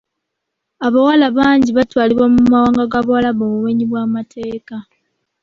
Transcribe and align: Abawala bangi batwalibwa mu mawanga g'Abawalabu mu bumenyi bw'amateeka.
Abawala 0.85 1.27
bangi 1.37 1.69
batwalibwa 1.77 2.25
mu 2.33 2.41
mawanga 2.51 2.83
g'Abawalabu 2.91 3.41
mu 3.45 3.55
bumenyi 3.55 3.83
bw'amateeka. 3.89 4.75